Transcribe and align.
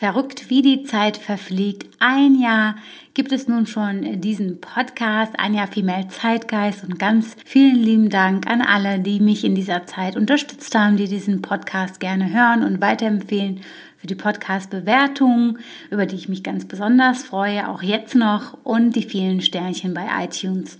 Verrückt, 0.00 0.48
wie 0.48 0.62
die 0.62 0.82
Zeit 0.82 1.18
verfliegt. 1.18 1.84
Ein 1.98 2.40
Jahr 2.40 2.76
gibt 3.12 3.32
es 3.32 3.48
nun 3.48 3.66
schon 3.66 4.22
diesen 4.22 4.58
Podcast, 4.58 5.34
ein 5.38 5.52
Jahr 5.52 5.66
Female 5.66 6.08
Zeitgeist. 6.08 6.84
Und 6.84 6.98
ganz 6.98 7.36
vielen 7.44 7.76
lieben 7.76 8.08
Dank 8.08 8.46
an 8.46 8.62
alle, 8.62 9.00
die 9.00 9.20
mich 9.20 9.44
in 9.44 9.54
dieser 9.54 9.84
Zeit 9.84 10.16
unterstützt 10.16 10.74
haben, 10.74 10.96
die 10.96 11.06
diesen 11.06 11.42
Podcast 11.42 12.00
gerne 12.00 12.32
hören 12.32 12.64
und 12.64 12.80
weiterempfehlen 12.80 13.60
für 13.98 14.06
die 14.06 14.14
Podcast-Bewertungen, 14.14 15.58
über 15.90 16.06
die 16.06 16.16
ich 16.16 16.30
mich 16.30 16.42
ganz 16.42 16.64
besonders 16.64 17.24
freue, 17.24 17.68
auch 17.68 17.82
jetzt 17.82 18.14
noch 18.14 18.56
und 18.64 18.96
die 18.96 19.02
vielen 19.02 19.42
Sternchen 19.42 19.92
bei 19.92 20.06
iTunes 20.24 20.78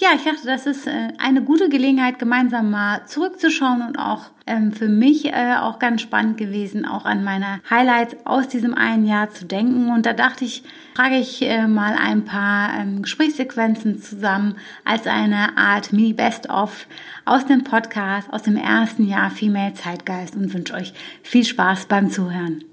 ja, 0.00 0.10
ich 0.16 0.24
dachte, 0.24 0.46
das 0.46 0.66
ist 0.66 0.86
äh, 0.86 1.08
eine 1.18 1.42
gute 1.42 1.68
Gelegenheit, 1.68 2.18
gemeinsam 2.18 2.70
mal 2.70 3.04
zurückzuschauen 3.06 3.82
und 3.82 3.98
auch 3.98 4.30
ähm, 4.46 4.72
für 4.72 4.88
mich 4.88 5.26
äh, 5.26 5.54
auch 5.60 5.78
ganz 5.78 6.00
spannend 6.00 6.38
gewesen, 6.38 6.86
auch 6.86 7.04
an 7.04 7.22
meine 7.22 7.60
Highlights 7.68 8.16
aus 8.24 8.48
diesem 8.48 8.74
einen 8.74 9.04
Jahr 9.04 9.30
zu 9.30 9.44
denken. 9.44 9.90
Und 9.90 10.06
da 10.06 10.14
dachte 10.14 10.46
ich, 10.46 10.62
frage 10.94 11.16
ich 11.16 11.42
äh, 11.42 11.66
mal 11.66 11.94
ein 12.00 12.24
paar 12.24 12.70
ähm, 12.78 13.02
Gesprächssequenzen 13.02 14.00
zusammen 14.00 14.56
als 14.84 15.06
eine 15.06 15.58
Art 15.58 15.92
Mini-Best-of 15.92 16.86
aus 17.26 17.44
dem 17.44 17.62
Podcast, 17.62 18.32
aus 18.32 18.42
dem 18.42 18.56
ersten 18.56 19.06
Jahr 19.06 19.30
Female 19.30 19.74
Zeitgeist 19.74 20.34
und 20.34 20.52
wünsche 20.54 20.74
euch 20.74 20.94
viel 21.22 21.44
Spaß 21.44 21.86
beim 21.86 22.10
Zuhören. 22.10 22.64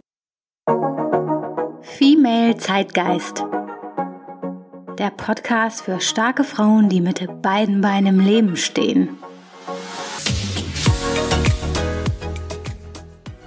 Female 1.82 2.58
Zeitgeist 2.58 3.44
der 5.00 5.12
Podcast 5.12 5.84
für 5.84 6.02
starke 6.02 6.44
Frauen, 6.44 6.90
die 6.90 7.02
mit 7.02 7.22
beiden 7.44 7.82
Beinen 7.82 8.20
im 8.20 8.26
Leben 8.26 8.58
stehen. 8.58 9.10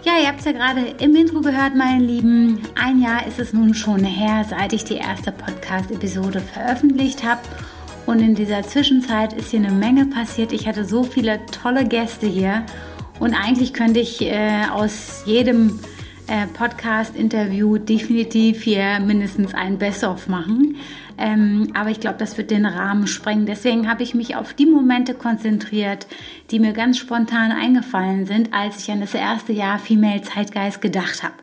Ja, 0.05 0.13
ihr 0.23 0.29
habt 0.29 0.39
es 0.39 0.45
ja 0.45 0.53
gerade 0.53 0.81
im 0.99 1.17
Intro 1.17 1.41
gehört, 1.41 1.75
meine 1.75 2.05
Lieben. 2.05 2.61
Ein 2.81 3.03
Jahr 3.03 3.27
ist 3.27 3.41
es 3.41 3.53
nun 3.53 3.75
schon 3.75 4.05
her, 4.05 4.45
seit 4.49 4.73
ich 4.73 4.85
die 4.85 4.97
erste 4.97 5.33
Podcast-Episode 5.33 6.41
veröffentlicht 6.41 7.25
habe. 7.25 7.41
Und 8.07 8.21
in 8.21 8.35
dieser 8.37 8.63
Zwischenzeit 8.63 9.33
ist 9.33 9.51
hier 9.51 9.61
eine 9.61 9.73
Menge 9.73 10.07
passiert. 10.07 10.53
Ich 10.53 10.69
hatte 10.69 10.85
so 10.85 11.03
viele 11.03 11.41
tolle 11.47 11.85
Gäste 11.85 12.27
hier. 12.27 12.65
Und 13.19 13.35
eigentlich 13.35 13.73
könnte 13.73 14.01
ich 14.01 14.23
äh, 14.23 14.67
aus 14.73 15.25
jedem 15.27 15.81
äh, 16.29 16.47
Podcast-Interview 16.47 17.79
definitiv 17.79 18.63
hier 18.63 19.01
mindestens 19.01 19.53
ein 19.53 19.79
Best-of 19.79 20.29
machen. 20.29 20.77
Ähm, 21.21 21.69
aber 21.75 21.91
ich 21.91 22.01
glaube, 22.01 22.17
das 22.17 22.39
wird 22.39 22.51
den 22.51 22.65
Rahmen 22.65 23.07
sprengen. 23.07 23.45
Deswegen 23.45 23.89
habe 23.91 24.03
ich 24.03 24.15
mich 24.15 24.37
auf 24.37 24.55
die 24.55 24.67
Momente 24.67 25.13
konzentriert, 25.13 26.07
die 26.51 26.59
mir 26.59 26.73
ganz 26.73 26.97
spontan 26.97 27.53
eingefallen 27.53 28.25
sind, 28.25 28.55
als 28.55 28.83
ich 28.83 28.91
an 28.91 29.01
das 29.01 29.15
erste 29.15 29.53
Jahr 29.53 29.79
Female 29.79 30.23
Zeitgeist 30.23 30.81
gedacht 30.81 31.23
habe. 31.23 31.35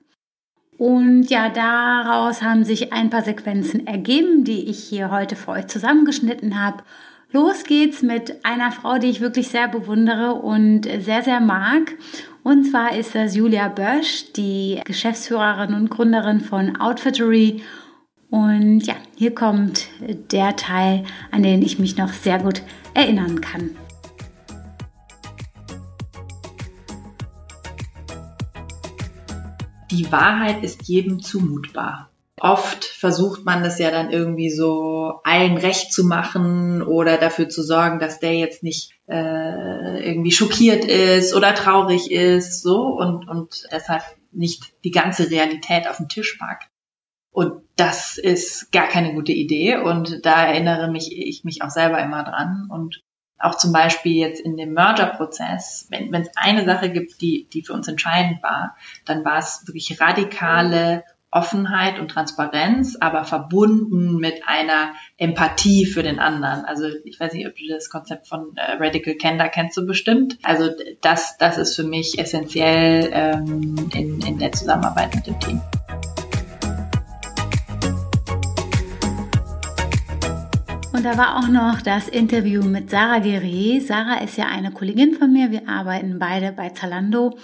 Und 0.77 1.25
ja, 1.29 1.49
daraus 1.49 2.41
haben 2.41 2.63
sich 2.63 2.91
ein 2.91 3.09
paar 3.09 3.23
Sequenzen 3.23 3.87
ergeben, 3.87 4.43
die 4.43 4.69
ich 4.69 4.83
hier 4.83 5.11
heute 5.11 5.35
für 5.35 5.51
euch 5.51 5.67
zusammengeschnitten 5.67 6.59
habe. 6.59 6.83
Los 7.31 7.63
geht's 7.63 8.01
mit 8.01 8.45
einer 8.45 8.71
Frau, 8.71 8.97
die 8.97 9.07
ich 9.07 9.21
wirklich 9.21 9.49
sehr 9.49 9.67
bewundere 9.67 10.35
und 10.35 10.87
sehr, 10.99 11.23
sehr 11.23 11.39
mag. 11.39 11.95
Und 12.43 12.63
zwar 12.63 12.95
ist 12.95 13.13
das 13.13 13.35
Julia 13.35 13.67
Bösch, 13.67 14.31
die 14.33 14.79
Geschäftsführerin 14.85 15.73
und 15.73 15.89
Gründerin 15.89 16.39
von 16.39 16.77
Outfittery 16.77 17.61
und 18.29 18.81
ja, 18.81 18.95
hier 19.15 19.33
kommt 19.33 19.87
der 20.31 20.55
Teil, 20.55 21.03
an 21.31 21.43
den 21.43 21.61
ich 21.61 21.79
mich 21.79 21.97
noch 21.97 22.13
sehr 22.13 22.39
gut 22.39 22.61
erinnern 22.93 23.41
kann. 23.41 23.75
Die 29.91 30.11
Wahrheit 30.11 30.63
ist 30.63 30.83
jedem 30.87 31.21
zumutbar. 31.21 32.09
Oft 32.39 32.85
versucht 32.85 33.45
man 33.45 33.63
es 33.63 33.79
ja 33.79 33.89
dann 33.89 34.11
irgendwie 34.11 34.51
so 34.51 35.21
allen 35.23 35.57
recht 35.57 35.91
zu 35.91 36.03
machen 36.03 36.83
oder 36.83 37.17
dafür 37.17 37.49
zu 37.49 37.63
sorgen, 37.63 37.97
dass 37.97 38.19
der 38.19 38.35
jetzt 38.35 38.61
nicht 38.61 38.91
äh, 39.07 40.07
irgendwie 40.07 40.31
schockiert 40.31 40.85
ist 40.85 41.33
oder 41.33 41.55
traurig 41.55 42.11
ist, 42.11 42.61
so 42.61 42.83
und, 42.99 43.27
und 43.27 43.67
deshalb 43.71 44.03
nicht 44.31 44.73
die 44.83 44.91
ganze 44.91 45.31
Realität 45.31 45.87
auf 45.87 45.97
den 45.97 46.09
Tisch 46.09 46.37
packt. 46.37 46.69
Und 47.31 47.66
das 47.77 48.17
ist 48.17 48.71
gar 48.71 48.87
keine 48.87 49.13
gute 49.13 49.31
Idee. 49.31 49.77
Und 49.77 50.25
da 50.25 50.45
erinnere 50.45 50.91
mich 50.91 51.15
ich 51.15 51.43
mich 51.43 51.61
auch 51.61 51.69
selber 51.69 51.99
immer 51.99 52.23
dran. 52.23 52.67
Und 52.69 53.01
auch 53.39 53.55
zum 53.55 53.71
Beispiel 53.71 54.13
jetzt 54.13 54.41
in 54.41 54.57
dem 54.57 54.73
Merger-Prozess, 54.73 55.87
wenn 55.89 56.13
es 56.13 56.29
eine 56.35 56.65
Sache 56.65 56.89
gibt, 56.89 57.21
die, 57.21 57.47
die 57.53 57.63
für 57.63 57.73
uns 57.73 57.87
entscheidend 57.87 58.41
war, 58.41 58.75
dann 59.05 59.23
war 59.23 59.37
es 59.37 59.63
wirklich 59.67 60.01
radikale 60.01 61.03
Offenheit 61.29 61.99
und 61.99 62.09
Transparenz, 62.09 62.97
aber 62.99 63.25
verbunden 63.25 64.15
mit 64.15 64.47
einer 64.47 64.93
Empathie 65.17 65.85
für 65.85 66.01
den 66.01 66.19
anderen. 66.19 66.65
Also 66.65 66.87
ich 67.03 67.19
weiß 67.19 67.33
nicht, 67.33 67.45
ob 67.45 67.55
du 67.55 67.67
das 67.69 67.89
Konzept 67.89 68.27
von 68.27 68.55
äh, 68.55 68.77
Radical 68.79 69.15
Candor 69.15 69.49
kennst 69.49 69.77
du 69.77 69.85
bestimmt. 69.85 70.39
Also 70.41 70.71
das, 71.01 71.37
das 71.37 71.57
ist 71.57 71.75
für 71.75 71.83
mich 71.83 72.17
essentiell 72.17 73.09
ähm, 73.11 73.89
in, 73.93 74.21
in 74.21 74.39
der 74.39 74.53
Zusammenarbeit 74.53 75.13
mit 75.13 75.27
dem 75.27 75.39
Team. 75.39 75.61
Und 80.97 81.03
da 81.03 81.15
war 81.15 81.37
auch 81.37 81.47
noch 81.47 81.79
das 81.79 82.07
Interview 82.07 82.63
mit 82.63 82.89
Sarah 82.89 83.19
Guerre. 83.19 83.79
Sarah 83.81 84.19
ist 84.23 84.35
ja 84.35 84.45
eine 84.47 84.71
Kollegin 84.71 85.13
von 85.13 85.31
mir. 85.31 85.51
Wir 85.51 85.69
arbeiten 85.69 86.17
beide 86.17 86.51
bei 86.51 86.69
Zalando. 86.69 87.37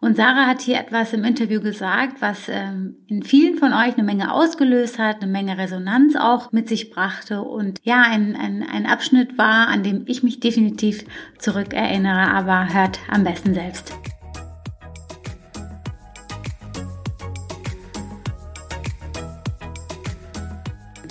Und 0.00 0.16
Sarah 0.16 0.46
hat 0.46 0.60
hier 0.60 0.80
etwas 0.80 1.12
im 1.12 1.22
Interview 1.22 1.60
gesagt, 1.60 2.20
was 2.20 2.48
ähm, 2.48 2.96
in 3.06 3.22
vielen 3.22 3.58
von 3.58 3.72
euch 3.72 3.94
eine 3.94 4.02
Menge 4.02 4.32
ausgelöst 4.32 4.98
hat, 4.98 5.22
eine 5.22 5.30
Menge 5.30 5.56
Resonanz 5.56 6.16
auch 6.16 6.50
mit 6.50 6.68
sich 6.68 6.90
brachte 6.90 7.42
und 7.42 7.78
ja, 7.84 8.02
ein, 8.02 8.34
ein, 8.34 8.64
ein 8.68 8.86
Abschnitt 8.86 9.38
war, 9.38 9.68
an 9.68 9.84
dem 9.84 10.02
ich 10.06 10.24
mich 10.24 10.40
definitiv 10.40 11.04
zurückerinnere, 11.38 12.32
aber 12.32 12.74
hört 12.74 12.98
am 13.08 13.22
besten 13.22 13.54
selbst. 13.54 13.94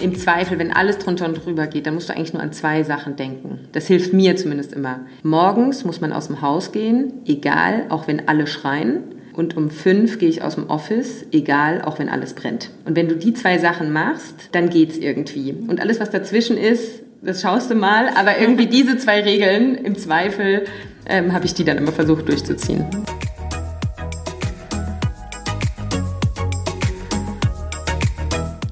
Im 0.01 0.15
Zweifel, 0.15 0.59
wenn 0.59 0.71
alles 0.71 0.97
drunter 0.97 1.25
und 1.25 1.45
drüber 1.45 1.67
geht, 1.67 1.87
dann 1.87 1.93
musst 1.93 2.09
du 2.09 2.13
eigentlich 2.13 2.33
nur 2.33 2.41
an 2.41 2.53
zwei 2.53 2.83
Sachen 2.83 3.15
denken. 3.15 3.59
Das 3.71 3.87
hilft 3.87 4.13
mir 4.13 4.35
zumindest 4.35 4.73
immer. 4.73 5.01
Morgens 5.23 5.85
muss 5.85 6.01
man 6.01 6.13
aus 6.13 6.27
dem 6.27 6.41
Haus 6.41 6.71
gehen, 6.71 7.13
egal, 7.25 7.85
auch 7.89 8.07
wenn 8.07 8.27
alle 8.27 8.47
schreien. 8.47 9.03
Und 9.33 9.57
um 9.57 9.69
fünf 9.69 10.17
gehe 10.17 10.29
ich 10.29 10.43
aus 10.43 10.55
dem 10.55 10.69
Office, 10.69 11.25
egal, 11.31 11.81
auch 11.81 11.99
wenn 11.99 12.07
alles 12.07 12.33
brennt. 12.33 12.69
Und 12.85 12.95
wenn 12.95 13.09
du 13.09 13.15
die 13.15 13.33
zwei 13.33 13.57
Sachen 13.57 13.91
machst, 13.91 14.49
dann 14.53 14.69
geht's 14.69 14.97
irgendwie. 14.97 15.53
Und 15.67 15.81
alles, 15.81 15.99
was 15.99 16.09
dazwischen 16.09 16.57
ist, 16.57 17.01
das 17.21 17.41
schaust 17.41 17.69
du 17.69 17.75
mal. 17.75 18.09
Aber 18.15 18.39
irgendwie 18.39 18.67
diese 18.67 18.97
zwei 18.97 19.21
Regeln, 19.21 19.75
im 19.75 19.97
Zweifel, 19.97 20.65
ähm, 21.07 21.33
habe 21.33 21.45
ich 21.45 21.53
die 21.53 21.65
dann 21.65 21.77
immer 21.77 21.91
versucht 21.91 22.27
durchzuziehen. 22.29 22.85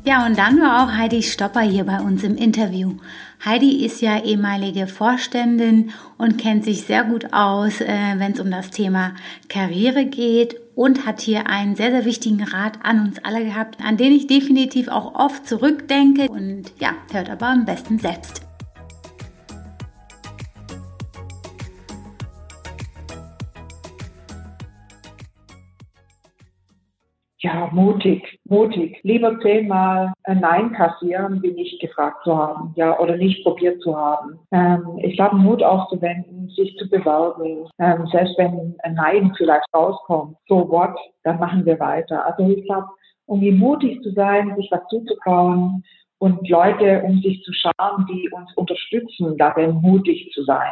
Ja, 0.05 0.25
und 0.25 0.37
dann 0.37 0.59
war 0.59 0.83
auch 0.83 0.91
Heidi 0.91 1.23
Stopper 1.23 1.61
hier 1.61 1.85
bei 1.85 2.01
uns 2.01 2.23
im 2.23 2.35
Interview. 2.35 2.97
Heidi 3.45 3.85
ist 3.85 4.01
ja 4.01 4.21
ehemalige 4.21 4.87
Vorständin 4.87 5.91
und 6.17 6.37
kennt 6.37 6.65
sich 6.65 6.81
sehr 6.81 7.05
gut 7.05 7.31
aus, 7.31 7.79
äh, 7.79 7.87
wenn 8.17 8.33
es 8.33 8.39
um 8.41 8.51
das 8.51 8.69
Thema 8.69 9.13
Karriere 9.47 10.05
geht 10.05 10.57
und 10.75 11.05
hat 11.05 11.21
hier 11.21 11.47
einen 11.47 11.77
sehr, 11.77 11.91
sehr 11.91 12.03
wichtigen 12.03 12.43
Rat 12.43 12.79
an 12.83 12.99
uns 12.99 13.23
alle 13.23 13.45
gehabt, 13.45 13.77
an 13.81 13.95
den 13.95 14.11
ich 14.11 14.27
definitiv 14.27 14.89
auch 14.89 15.15
oft 15.15 15.47
zurückdenke 15.47 16.29
und 16.29 16.73
ja, 16.79 16.91
hört 17.13 17.29
aber 17.29 17.47
am 17.47 17.63
besten 17.63 17.97
selbst. 17.97 18.41
Ja, 27.43 27.69
mutig, 27.73 28.39
mutig. 28.45 28.97
Lieber 29.03 29.37
zehnmal 29.41 30.13
ein 30.23 30.39
Nein 30.39 30.71
kassieren, 30.71 31.43
wie 31.43 31.51
nicht 31.51 31.77
gefragt 31.81 32.23
zu 32.23 32.37
haben, 32.37 32.71
ja, 32.77 32.97
oder 32.99 33.17
nicht 33.17 33.43
probiert 33.43 33.81
zu 33.81 33.97
haben. 33.97 34.39
Ähm, 34.51 34.97
ich 34.99 35.17
glaube, 35.17 35.35
Mut 35.35 35.61
aufzuwenden, 35.61 36.47
sich 36.55 36.73
zu 36.77 36.89
bewerben, 36.89 37.67
ähm, 37.79 38.07
selbst 38.13 38.37
wenn 38.37 38.75
ein 38.83 38.93
Nein 38.93 39.33
vielleicht 39.35 39.65
rauskommt, 39.75 40.37
so 40.47 40.69
what, 40.69 40.95
dann 41.23 41.37
machen 41.37 41.65
wir 41.65 41.77
weiter. 41.81 42.25
Also 42.25 42.49
ich 42.49 42.63
glaube, 42.63 42.87
um 43.25 43.41
mutig 43.57 44.01
zu 44.03 44.11
sein, 44.11 44.55
sich 44.55 44.69
was 44.71 44.87
zuzutrauen 44.87 45.83
und 46.19 46.47
Leute 46.47 47.03
um 47.03 47.19
sich 47.19 47.43
zu 47.43 47.51
schauen, 47.51 48.05
die 48.09 48.29
uns 48.31 48.55
unterstützen, 48.55 49.37
darin 49.37 49.81
mutig 49.81 50.31
zu 50.33 50.43
sein. 50.45 50.71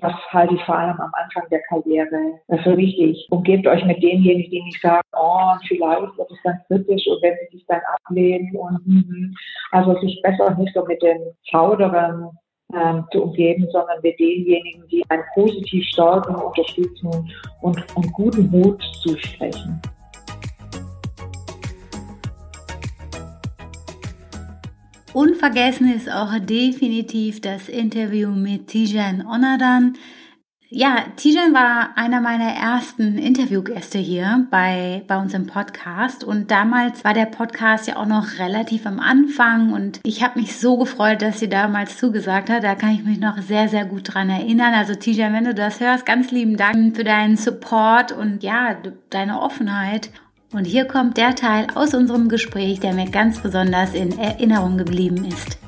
Das 0.00 0.14
halte 0.30 0.54
ich 0.54 0.62
vor 0.64 0.78
allem 0.78 0.98
am 0.98 1.12
Anfang 1.22 1.48
der 1.50 1.60
Karriere 1.68 2.38
für 2.62 2.76
wichtig. 2.76 3.26
Umgebt 3.30 3.66
euch 3.66 3.84
mit 3.84 4.02
denjenigen, 4.02 4.50
die 4.50 4.62
nicht 4.62 4.80
sagen, 4.80 5.06
oh, 5.12 5.52
vielleicht 5.68 6.16
wird 6.16 6.30
es 6.30 6.38
dann 6.42 6.60
kritisch 6.66 7.06
und 7.06 7.22
wenn 7.22 7.34
sie 7.34 7.56
sich 7.56 7.66
dann 7.66 7.80
ablehnen 7.96 8.56
und 8.56 8.86
mm, 8.86 9.34
also 9.72 9.98
sich 10.00 10.20
besser 10.22 10.54
nicht 10.56 10.72
so 10.74 10.84
mit 10.86 11.02
den 11.02 11.18
Zauderern 11.50 12.30
ähm, 12.74 13.04
zu 13.12 13.24
umgeben, 13.24 13.68
sondern 13.72 13.98
mit 14.02 14.18
denjenigen, 14.18 14.86
die 14.88 15.04
einen 15.10 15.24
positiv 15.34 15.84
stärken, 15.86 16.34
unterstützen 16.34 17.30
und, 17.60 17.96
und 17.96 18.12
guten 18.12 18.50
Mut 18.50 18.82
zusprechen. 19.02 19.80
Unvergessen 25.12 25.92
ist 25.92 26.08
auch 26.08 26.38
definitiv 26.38 27.40
das 27.40 27.68
Interview 27.68 28.30
mit 28.30 28.68
Tijan 28.68 29.26
Onadan. 29.26 29.94
Ja, 30.68 30.98
Tijan 31.16 31.52
war 31.52 31.98
einer 31.98 32.20
meiner 32.20 32.52
ersten 32.52 33.18
Interviewgäste 33.18 33.98
hier 33.98 34.46
bei, 34.52 35.02
bei 35.08 35.18
uns 35.18 35.34
im 35.34 35.48
Podcast 35.48 36.22
und 36.22 36.52
damals 36.52 37.02
war 37.02 37.12
der 37.12 37.26
Podcast 37.26 37.88
ja 37.88 37.96
auch 37.96 38.06
noch 38.06 38.38
relativ 38.38 38.86
am 38.86 39.00
Anfang 39.00 39.72
und 39.72 39.98
ich 40.04 40.22
habe 40.22 40.38
mich 40.38 40.56
so 40.56 40.76
gefreut, 40.76 41.22
dass 41.22 41.40
sie 41.40 41.48
damals 41.48 41.96
zugesagt 41.96 42.48
hat. 42.48 42.62
Da 42.62 42.76
kann 42.76 42.94
ich 42.94 43.02
mich 43.02 43.18
noch 43.18 43.38
sehr, 43.38 43.68
sehr 43.68 43.86
gut 43.86 44.14
dran 44.14 44.30
erinnern. 44.30 44.74
Also 44.74 44.94
Tijan, 44.94 45.32
wenn 45.32 45.44
du 45.44 45.54
das 45.54 45.80
hörst, 45.80 46.06
ganz 46.06 46.30
lieben 46.30 46.56
Dank 46.56 46.94
für 46.94 47.02
deinen 47.02 47.36
Support 47.36 48.12
und 48.12 48.44
ja, 48.44 48.76
deine 49.10 49.40
Offenheit. 49.40 50.10
Und 50.52 50.64
hier 50.64 50.84
kommt 50.84 51.16
der 51.16 51.36
Teil 51.36 51.68
aus 51.76 51.94
unserem 51.94 52.28
Gespräch, 52.28 52.80
der 52.80 52.92
mir 52.92 53.08
ganz 53.08 53.38
besonders 53.38 53.94
in 53.94 54.18
Erinnerung 54.18 54.78
geblieben 54.78 55.24
ist. 55.24 55.58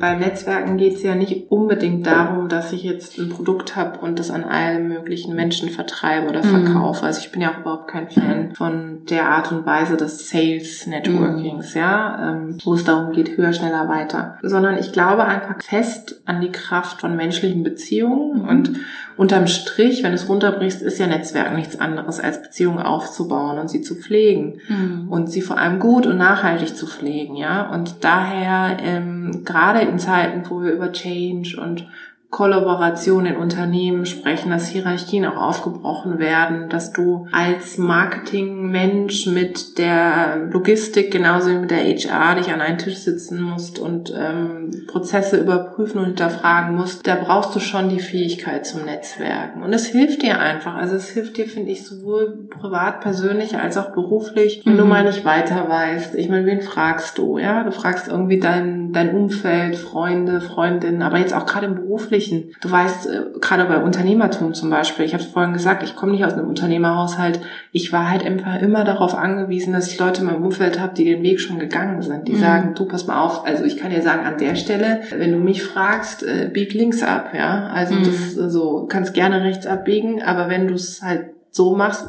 Beim 0.00 0.18
Netzwerken 0.18 0.78
geht 0.78 0.94
es 0.94 1.02
ja 1.02 1.14
nicht 1.14 1.50
unbedingt 1.50 2.06
darum, 2.06 2.48
dass 2.48 2.72
ich 2.72 2.82
jetzt 2.82 3.18
ein 3.18 3.28
Produkt 3.28 3.76
habe 3.76 3.98
und 3.98 4.18
das 4.18 4.30
an 4.30 4.44
allen 4.44 4.88
möglichen 4.88 5.36
Menschen 5.36 5.68
vertreibe 5.68 6.26
oder 6.26 6.42
mhm. 6.42 6.64
verkaufe. 6.64 7.02
Mhm. 7.02 7.06
Also 7.06 7.20
ich 7.20 7.30
bin 7.30 7.42
ja 7.42 7.50
auch 7.50 7.60
überhaupt 7.60 7.88
kein 7.88 8.08
Fan 8.08 8.54
von 8.54 9.04
der 9.10 9.28
Art 9.28 9.52
und 9.52 9.66
Weise 9.66 9.98
des 9.98 10.30
Sales 10.30 10.86
Networkings, 10.86 11.74
mhm. 11.74 11.80
ja, 11.80 12.30
ähm, 12.30 12.56
wo 12.64 12.72
es 12.72 12.84
darum 12.84 13.12
geht, 13.12 13.36
höher, 13.36 13.52
schneller, 13.52 13.88
weiter. 13.88 14.38
Sondern 14.40 14.78
ich 14.78 14.92
glaube 14.92 15.26
einfach 15.26 15.62
fest 15.62 16.22
an 16.24 16.40
die 16.40 16.50
Kraft 16.50 17.02
von 17.02 17.14
menschlichen 17.14 17.62
Beziehungen 17.62 18.42
mhm. 18.42 18.48
und 18.48 18.72
unterm 19.20 19.48
Strich, 19.48 20.02
wenn 20.02 20.14
es 20.14 20.30
runterbrichst, 20.30 20.80
ist 20.80 20.98
ja 20.98 21.06
Netzwerk 21.06 21.54
nichts 21.54 21.78
anderes 21.78 22.20
als 22.20 22.40
Beziehungen 22.40 22.78
aufzubauen 22.78 23.58
und 23.58 23.68
sie 23.68 23.82
zu 23.82 23.94
pflegen 23.94 24.62
mhm. 24.66 25.08
und 25.10 25.30
sie 25.30 25.42
vor 25.42 25.58
allem 25.58 25.78
gut 25.78 26.06
und 26.06 26.16
nachhaltig 26.16 26.74
zu 26.74 26.86
pflegen, 26.86 27.36
ja. 27.36 27.70
Und 27.70 27.96
daher 28.02 28.78
ähm, 28.82 29.42
gerade 29.44 29.80
in 29.80 29.98
Zeiten, 29.98 30.48
wo 30.48 30.62
wir 30.62 30.72
über 30.72 30.90
Change 30.90 31.60
und 31.60 31.86
Kollaboration 32.30 33.26
in 33.26 33.36
Unternehmen 33.36 34.06
sprechen, 34.06 34.52
dass 34.52 34.68
Hierarchien 34.68 35.26
auch 35.26 35.36
aufgebrochen 35.36 36.20
werden, 36.20 36.68
dass 36.68 36.92
du 36.92 37.26
als 37.32 37.76
Marketingmensch 37.76 39.26
mit 39.26 39.78
der 39.78 40.36
Logistik 40.48 41.10
genauso 41.10 41.50
wie 41.50 41.58
mit 41.58 41.72
der 41.72 41.82
HR 41.82 42.36
dich 42.36 42.52
an 42.52 42.60
einen 42.60 42.78
Tisch 42.78 42.98
sitzen 42.98 43.42
musst 43.42 43.80
und 43.80 44.14
ähm, 44.16 44.86
Prozesse 44.86 45.38
überprüfen 45.38 45.98
und 45.98 46.06
hinterfragen 46.06 46.76
musst. 46.76 47.04
Da 47.04 47.16
brauchst 47.16 47.52
du 47.56 47.58
schon 47.58 47.88
die 47.88 47.98
Fähigkeit 47.98 48.64
zum 48.64 48.84
Netzwerken. 48.84 49.64
Und 49.64 49.72
es 49.72 49.86
hilft 49.86 50.22
dir 50.22 50.38
einfach. 50.38 50.76
Also 50.76 50.94
es 50.94 51.08
hilft 51.08 51.36
dir, 51.36 51.46
finde 51.46 51.72
ich, 51.72 51.84
sowohl 51.84 52.46
privat, 52.48 53.00
persönlich 53.00 53.58
als 53.58 53.76
auch 53.76 53.90
beruflich, 53.90 54.62
wenn 54.64 54.74
mhm. 54.74 54.78
du 54.78 54.84
mal 54.84 55.02
nicht 55.02 55.24
weiter 55.24 55.68
weißt. 55.68 56.14
Ich 56.14 56.28
meine, 56.28 56.46
wen 56.46 56.62
fragst 56.62 57.18
du? 57.18 57.38
Ja, 57.38 57.64
du 57.64 57.72
fragst 57.72 58.06
irgendwie 58.06 58.38
dein, 58.38 58.92
dein 58.92 59.16
Umfeld, 59.16 59.74
Freunde, 59.74 60.40
Freundinnen, 60.40 61.02
aber 61.02 61.18
jetzt 61.18 61.34
auch 61.34 61.44
gerade 61.44 61.66
im 61.66 61.74
beruflichen 61.74 62.19
ermöglichen. 62.20 62.54
Du 62.60 62.70
weißt, 62.70 63.06
äh, 63.06 63.22
gerade 63.40 63.64
bei 63.64 63.78
Unternehmertum 63.78 64.54
zum 64.54 64.70
Beispiel, 64.70 65.04
ich 65.04 65.14
habe 65.14 65.22
es 65.22 65.30
vorhin 65.30 65.52
gesagt, 65.52 65.82
ich 65.82 65.96
komme 65.96 66.12
nicht 66.12 66.24
aus 66.24 66.34
einem 66.34 66.48
Unternehmerhaushalt. 66.48 67.40
Ich 67.72 67.92
war 67.92 68.10
halt 68.10 68.24
einfach 68.24 68.60
immer 68.60 68.84
darauf 68.84 69.14
angewiesen, 69.14 69.72
dass 69.72 69.88
ich 69.88 69.98
Leute 69.98 70.20
in 70.20 70.26
meinem 70.26 70.44
Umfeld 70.44 70.80
habe, 70.80 70.94
die 70.94 71.04
den 71.04 71.22
Weg 71.22 71.40
schon 71.40 71.58
gegangen 71.58 72.02
sind. 72.02 72.28
Die 72.28 72.32
mhm. 72.32 72.40
sagen, 72.40 72.74
du 72.74 72.84
pass 72.84 73.06
mal 73.06 73.20
auf, 73.20 73.46
also 73.46 73.64
ich 73.64 73.76
kann 73.76 73.90
dir 73.90 74.02
sagen, 74.02 74.26
an 74.26 74.38
der 74.38 74.54
Stelle, 74.54 75.00
wenn 75.16 75.32
du 75.32 75.38
mich 75.38 75.62
fragst, 75.62 76.22
äh, 76.22 76.50
bieg 76.52 76.74
links 76.74 77.02
ab, 77.02 77.32
ja. 77.34 77.68
Also 77.68 77.94
mhm. 77.94 78.04
das 78.04 78.34
so, 78.52 78.86
kannst 78.88 79.14
gerne 79.14 79.42
rechts 79.42 79.66
abbiegen, 79.66 80.22
aber 80.22 80.48
wenn 80.48 80.68
du 80.68 80.74
es 80.74 81.02
halt 81.02 81.26
so 81.52 81.74
machst, 81.74 82.06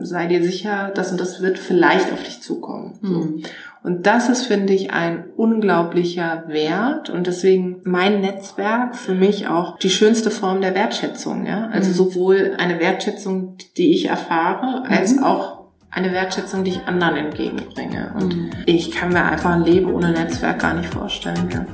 sei 0.00 0.26
dir 0.26 0.42
sicher, 0.42 0.90
das 0.92 1.12
und 1.12 1.20
das 1.20 1.40
wird 1.40 1.60
vielleicht 1.60 2.12
auf 2.12 2.24
dich 2.24 2.40
zukommen. 2.40 2.98
Mhm. 3.00 3.42
Und 3.82 4.06
das 4.06 4.28
ist, 4.28 4.46
finde 4.46 4.74
ich, 4.74 4.92
ein 4.92 5.24
unglaublicher 5.36 6.44
Wert 6.48 7.08
und 7.08 7.26
deswegen 7.26 7.80
mein 7.84 8.20
Netzwerk 8.20 8.94
für 8.94 9.14
mich 9.14 9.48
auch 9.48 9.78
die 9.78 9.88
schönste 9.88 10.30
Form 10.30 10.60
der 10.60 10.74
Wertschätzung. 10.74 11.46
Ja? 11.46 11.68
Also 11.72 11.90
mhm. 11.90 11.94
sowohl 11.94 12.56
eine 12.58 12.78
Wertschätzung, 12.78 13.56
die 13.78 13.94
ich 13.94 14.06
erfahre, 14.06 14.84
als 14.86 15.16
mhm. 15.16 15.24
auch 15.24 15.60
eine 15.90 16.12
Wertschätzung, 16.12 16.62
die 16.62 16.72
ich 16.72 16.86
anderen 16.86 17.16
entgegenbringe. 17.16 18.14
Und 18.20 18.36
mhm. 18.36 18.50
ich 18.66 18.90
kann 18.90 19.14
mir 19.14 19.24
einfach 19.24 19.52
ein 19.52 19.64
Leben 19.64 19.92
ohne 19.92 20.12
Netzwerk 20.12 20.60
gar 20.60 20.74
nicht 20.74 20.92
vorstellen. 20.92 21.48
Ja. 21.50 21.64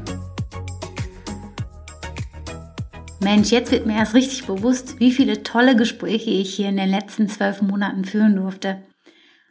Mensch, 3.18 3.50
jetzt 3.50 3.72
wird 3.72 3.86
mir 3.86 3.96
erst 3.96 4.14
richtig 4.14 4.46
bewusst, 4.46 5.00
wie 5.00 5.10
viele 5.10 5.42
tolle 5.42 5.74
Gespräche 5.74 6.30
ich 6.30 6.54
hier 6.54 6.68
in 6.68 6.76
den 6.76 6.90
letzten 6.90 7.28
zwölf 7.28 7.62
Monaten 7.62 8.04
führen 8.04 8.36
durfte. 8.36 8.76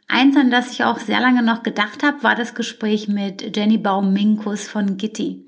Eins, 0.08 0.36
an 0.36 0.50
das 0.50 0.72
ich 0.72 0.84
auch 0.84 0.98
sehr 0.98 1.20
lange 1.20 1.42
noch 1.42 1.62
gedacht 1.62 2.02
habe, 2.02 2.22
war 2.22 2.34
das 2.34 2.54
Gespräch 2.54 3.08
mit 3.08 3.56
Jenny 3.56 3.78
Baum-Minkus 3.78 4.68
von 4.68 4.96
Gitti. 4.96 5.46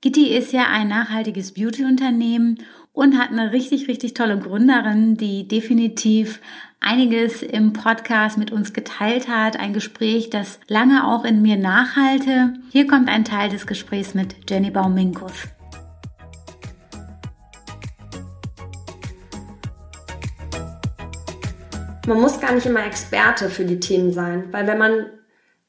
Gitti 0.00 0.28
ist 0.28 0.52
ja 0.52 0.68
ein 0.68 0.88
nachhaltiges 0.88 1.54
Beauty-Unternehmen 1.54 2.58
und 2.92 3.18
hat 3.18 3.30
eine 3.30 3.52
richtig, 3.52 3.88
richtig 3.88 4.14
tolle 4.14 4.38
Gründerin, 4.38 5.16
die 5.16 5.48
definitiv 5.48 6.40
einiges 6.80 7.42
im 7.42 7.72
Podcast 7.72 8.38
mit 8.38 8.52
uns 8.52 8.72
geteilt 8.72 9.28
hat. 9.28 9.58
Ein 9.58 9.72
Gespräch, 9.72 10.30
das 10.30 10.60
lange 10.68 11.04
auch 11.06 11.24
in 11.24 11.42
mir 11.42 11.56
nachhalte. 11.56 12.54
Hier 12.70 12.86
kommt 12.86 13.08
ein 13.08 13.24
Teil 13.24 13.50
des 13.50 13.66
Gesprächs 13.66 14.14
mit 14.14 14.36
Jenny 14.48 14.70
Baum-Minkus. 14.70 15.48
Man 22.08 22.20
muss 22.20 22.40
gar 22.40 22.52
nicht 22.52 22.66
immer 22.66 22.84
Experte 22.84 23.50
für 23.50 23.64
die 23.64 23.80
Themen 23.80 24.12
sein, 24.12 24.48
weil 24.50 24.66
wenn 24.66 24.78
man 24.78 25.06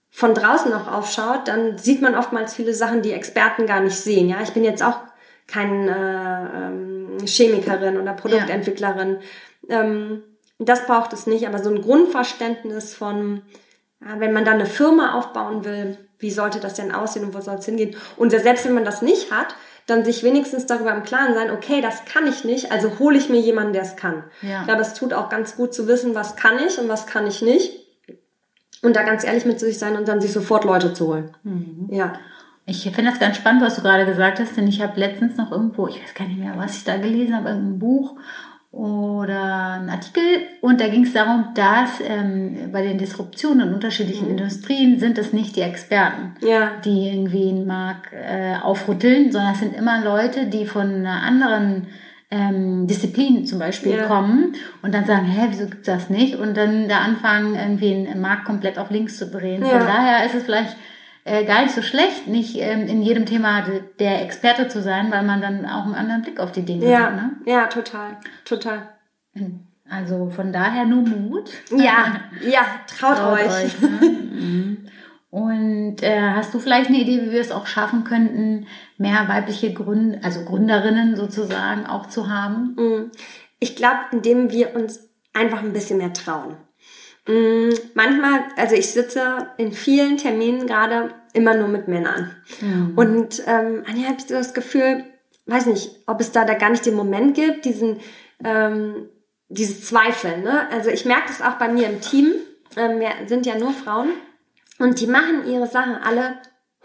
von 0.09 0.33
draußen 0.33 0.73
auch 0.73 0.91
aufschaut, 0.91 1.47
dann 1.47 1.77
sieht 1.77 2.01
man 2.01 2.15
oftmals 2.15 2.55
viele 2.55 2.73
Sachen, 2.73 3.01
die 3.01 3.11
Experten 3.11 3.67
gar 3.67 3.81
nicht 3.81 3.95
sehen. 3.95 4.29
Ja, 4.29 4.41
ich 4.41 4.53
bin 4.53 4.63
jetzt 4.63 4.81
auch 4.81 4.97
keine 5.45 5.91
äh, 5.91 6.57
ähm, 6.57 7.17
Chemikerin 7.25 7.99
oder 7.99 8.13
Produktentwicklerin. 8.13 9.17
Ja. 9.67 9.81
Ähm, 9.81 10.23
das 10.57 10.87
braucht 10.87 11.13
es 11.13 11.27
nicht, 11.27 11.47
aber 11.47 11.59
so 11.59 11.69
ein 11.69 11.81
Grundverständnis 11.81 12.93
von, 12.93 13.43
ja, 14.01 14.19
wenn 14.19 14.33
man 14.33 14.45
dann 14.45 14.55
eine 14.55 14.65
Firma 14.65 15.13
aufbauen 15.13 15.63
will, 15.63 15.97
wie 16.17 16.31
sollte 16.31 16.59
das 16.59 16.73
denn 16.73 16.91
aussehen 16.91 17.25
und 17.25 17.33
wo 17.33 17.41
soll 17.41 17.55
es 17.55 17.65
hingehen? 17.65 17.95
Und 18.17 18.31
selbst 18.31 18.65
wenn 18.65 18.73
man 18.73 18.83
das 18.83 19.01
nicht 19.01 19.31
hat, 19.31 19.55
dann 19.89 20.05
sich 20.05 20.23
wenigstens 20.23 20.65
darüber 20.65 20.93
im 20.93 21.03
Klaren 21.03 21.33
sein, 21.33 21.51
okay, 21.51 21.81
das 21.81 22.05
kann 22.05 22.27
ich 22.27 22.43
nicht, 22.43 22.71
also 22.71 22.99
hole 22.99 23.17
ich 23.17 23.29
mir 23.29 23.39
jemanden, 23.39 23.73
der 23.73 23.83
es 23.83 23.95
kann. 23.95 24.23
Ja. 24.41 24.61
Ich 24.61 24.67
glaube, 24.67 24.81
es 24.81 24.93
tut 24.93 25.13
auch 25.13 25.29
ganz 25.29 25.55
gut 25.55 25.73
zu 25.73 25.87
wissen, 25.87 26.15
was 26.15 26.35
kann 26.35 26.59
ich 26.65 26.79
und 26.79 26.87
was 26.87 27.07
kann 27.07 27.27
ich 27.27 27.41
nicht. 27.41 27.73
Und 28.81 28.95
da 28.95 29.03
ganz 29.03 29.23
ehrlich 29.23 29.45
mit 29.45 29.59
sich 29.59 29.77
sein 29.77 29.97
und 29.97 30.07
dann 30.07 30.21
sich 30.21 30.31
sofort 30.31 30.63
Leute 30.63 30.93
zu 30.93 31.07
holen. 31.07 31.35
Mhm. 31.43 31.89
Ja. 31.91 32.13
Ich 32.65 32.83
finde 32.83 33.09
das 33.09 33.19
ganz 33.19 33.35
spannend, 33.37 33.63
was 33.63 33.75
du 33.75 33.81
gerade 33.81 34.05
gesagt 34.05 34.39
hast, 34.39 34.55
denn 34.55 34.67
ich 34.67 34.81
habe 34.81 34.99
letztens 34.99 35.37
noch 35.37 35.51
irgendwo, 35.51 35.87
ich 35.87 36.01
weiß 36.01 36.13
gar 36.13 36.27
nicht 36.27 36.39
mehr, 36.39 36.53
was 36.55 36.77
ich 36.77 36.83
da 36.83 36.97
gelesen 36.97 37.35
habe, 37.35 37.49
irgendein 37.49 37.79
Buch 37.79 38.15
oder 38.71 39.79
ein 39.81 39.89
Artikel 39.89 40.23
und 40.61 40.79
da 40.79 40.87
ging 40.89 41.03
es 41.03 41.13
darum, 41.13 41.49
dass 41.55 42.01
ähm, 42.01 42.69
bei 42.71 42.83
den 42.83 42.99
Disruptionen 42.99 43.67
in 43.67 43.73
unterschiedlichen 43.73 44.25
mhm. 44.25 44.37
Industrien 44.37 44.99
sind 44.99 45.17
es 45.17 45.33
nicht 45.33 45.55
die 45.55 45.61
Experten, 45.61 46.35
ja. 46.41 46.73
die 46.85 47.09
irgendwie 47.09 47.49
einen 47.49 47.65
Markt 47.65 48.13
äh, 48.13 48.55
aufrütteln, 48.61 49.31
sondern 49.31 49.53
es 49.53 49.59
sind 49.59 49.75
immer 49.75 50.03
Leute, 50.03 50.45
die 50.45 50.67
von 50.67 50.87
einer 50.87 51.23
anderen 51.23 51.87
ähm, 52.29 52.85
Disziplin 52.85 53.47
zum 53.47 53.57
Beispiel 53.57 53.95
ja. 53.95 54.05
kommen 54.05 54.55
und 54.83 54.93
dann 54.93 55.05
sagen, 55.05 55.25
hä, 55.25 55.47
wieso 55.49 55.65
gibt's 55.65 55.87
das 55.87 56.11
nicht? 56.11 56.35
Und 56.35 56.55
dann 56.55 56.87
da 56.87 56.99
anfangen, 56.99 57.55
irgendwie 57.55 58.07
einen 58.07 58.21
Markt 58.21 58.45
komplett 58.45 58.77
auf 58.77 58.91
links 58.91 59.17
zu 59.17 59.25
drehen. 59.25 59.63
Ja. 59.63 59.79
Von 59.79 59.87
daher 59.87 60.25
ist 60.27 60.35
es 60.35 60.43
vielleicht 60.43 60.75
äh, 61.29 61.45
gar 61.45 61.61
nicht 61.61 61.75
so 61.75 61.81
schlecht, 61.81 62.27
nicht 62.27 62.55
ähm, 62.57 62.87
in 62.87 63.01
jedem 63.01 63.25
Thema 63.25 63.63
der 63.99 64.23
Experte 64.23 64.67
zu 64.67 64.81
sein, 64.81 65.11
weil 65.11 65.23
man 65.23 65.41
dann 65.41 65.65
auch 65.65 65.85
einen 65.85 65.95
anderen 65.95 66.23
Blick 66.23 66.39
auf 66.39 66.51
die 66.51 66.63
Dinge 66.63 66.89
ja. 66.89 66.99
hat. 67.01 67.15
Ne? 67.15 67.31
Ja, 67.45 67.67
total, 67.67 68.17
total. 68.45 68.89
Also 69.89 70.29
von 70.29 70.51
daher 70.51 70.85
nur 70.85 71.03
Mut. 71.03 71.49
Ja, 71.71 72.21
ja, 72.41 72.61
traut, 72.87 73.17
traut 73.17 73.39
euch. 73.39 73.65
euch 73.65 73.81
ne? 73.81 73.89
Mhm. 73.89 74.77
Und 75.31 76.01
äh, 76.01 76.31
hast 76.31 76.53
du 76.53 76.59
vielleicht 76.59 76.89
eine 76.89 76.97
Idee, 76.97 77.21
wie 77.21 77.31
wir 77.31 77.41
es 77.41 77.51
auch 77.51 77.67
schaffen 77.67 78.03
könnten, 78.03 78.65
mehr 78.97 79.27
weibliche 79.27 79.71
Gründ 79.73 80.23
also 80.23 80.43
Gründerinnen 80.43 81.15
sozusagen 81.15 81.85
auch 81.85 82.07
zu 82.07 82.29
haben? 82.29 82.75
Mhm. 82.77 83.11
Ich 83.59 83.75
glaube, 83.75 83.99
indem 84.11 84.51
wir 84.51 84.75
uns 84.75 85.07
einfach 85.33 85.61
ein 85.61 85.73
bisschen 85.73 85.99
mehr 85.99 86.13
trauen. 86.13 86.57
Mm, 87.29 87.69
manchmal, 87.93 88.45
also 88.55 88.73
ich 88.73 88.89
sitze 88.91 89.49
in 89.57 89.71
vielen 89.71 90.17
Terminen 90.17 90.65
gerade 90.65 91.13
immer 91.33 91.53
nur 91.53 91.67
mit 91.67 91.87
Männern. 91.87 92.35
Mhm. 92.59 92.93
Und 92.95 93.43
ähm, 93.45 93.83
Anja 93.87 94.07
habe 94.07 94.15
ich 94.17 94.25
so 94.25 94.33
das 94.33 94.55
Gefühl, 94.55 95.03
weiß 95.45 95.67
nicht, 95.67 95.91
ob 96.07 96.19
es 96.21 96.31
da, 96.31 96.43
da 96.43 96.55
gar 96.55 96.71
nicht 96.71 96.87
den 96.87 96.95
Moment 96.95 97.35
gibt, 97.35 97.65
diesen, 97.65 97.99
ähm, 98.43 99.09
dieses 99.47 99.85
Zweifeln. 99.85 100.41
Ne? 100.41 100.67
Also 100.71 100.89
ich 100.89 101.05
merke 101.05 101.27
das 101.27 101.43
auch 101.43 101.59
bei 101.59 101.67
mir 101.67 101.87
im 101.87 102.01
Team. 102.01 102.33
Ähm, 102.75 102.99
wir 102.99 103.11
sind 103.27 103.45
ja 103.45 103.59
nur 103.59 103.73
Frauen 103.73 104.09
und 104.79 104.99
die 104.99 105.07
machen 105.07 105.47
ihre 105.47 105.67
Sachen 105.67 105.97
alle 105.97 106.37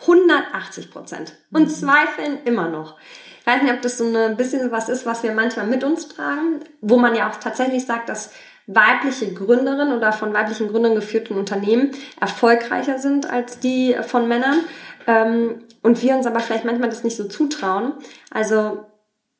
180 0.03 0.91
Prozent 0.91 1.33
und 1.53 1.63
mhm. 1.63 1.69
zweifeln 1.69 2.39
immer 2.45 2.69
noch. 2.69 2.99
Ich 3.41 3.47
weiß 3.47 3.63
nicht, 3.63 3.73
ob 3.73 3.81
das 3.81 3.97
so 3.97 4.15
ein 4.15 4.37
bisschen 4.37 4.71
was 4.71 4.91
ist, 4.91 5.07
was 5.07 5.23
wir 5.23 5.33
manchmal 5.33 5.67
mit 5.67 5.85
uns 5.85 6.09
tragen, 6.09 6.61
wo 6.83 6.99
man 6.99 7.15
ja 7.15 7.31
auch 7.31 7.37
tatsächlich 7.37 7.87
sagt, 7.87 8.11
dass 8.11 8.33
weibliche 8.67 9.33
Gründerinnen 9.33 9.97
oder 9.97 10.13
von 10.13 10.33
weiblichen 10.33 10.69
Gründern 10.69 10.95
geführten 10.95 11.35
Unternehmen 11.35 11.91
erfolgreicher 12.21 12.99
sind 12.99 13.31
als 13.31 13.59
die 13.59 13.97
von 14.07 14.27
Männern. 14.29 14.61
Ähm, 15.07 15.65
und 15.83 16.03
wir 16.03 16.17
uns 16.17 16.27
aber 16.27 16.41
vielleicht 16.41 16.65
manchmal 16.65 16.89
das 16.89 17.05
nicht 17.05 17.17
so 17.17 17.25
zutrauen. 17.25 17.93
Also 18.31 18.87